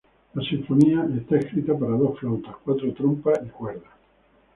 La 0.33 0.41
sinfonía 0.41 1.07
está 1.15 1.35
escrita 1.37 1.77
para 1.77 1.91
dos 1.95 2.17
flautas, 2.19 2.55
cuatro 2.65 2.91
trompas, 2.91 3.39
y 3.45 3.49
cuerdas. 3.49 3.91